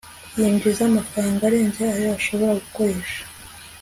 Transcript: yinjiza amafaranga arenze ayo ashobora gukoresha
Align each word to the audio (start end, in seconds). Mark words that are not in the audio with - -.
yinjiza 0.37 0.81
amafaranga 0.85 1.41
arenze 1.49 1.81
ayo 1.95 2.09
ashobora 2.19 2.59
gukoresha 2.61 3.19